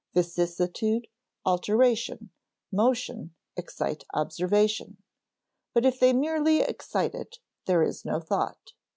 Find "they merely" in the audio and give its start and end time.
5.99-6.61